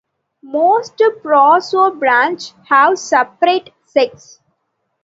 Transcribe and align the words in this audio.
Most 0.41 0.97
prosobranchs 0.97 2.53
have 2.69 2.97
separate 2.97 3.69
sexes. 3.85 4.39